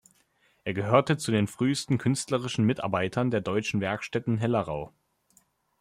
[0.63, 4.91] Er gehörte zu den frühesten künstlerischen Mitarbeitern der Deutschen Werkstätten Hellerau.